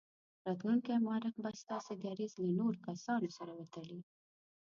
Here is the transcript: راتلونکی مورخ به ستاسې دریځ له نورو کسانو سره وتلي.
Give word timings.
راتلونکی 0.47 0.95
مورخ 1.05 1.35
به 1.43 1.49
ستاسې 1.63 1.93
دریځ 2.03 2.31
له 2.43 2.49
نورو 2.59 2.81
کسانو 2.87 3.29
سره 3.37 3.51
وتلي. 3.59 3.99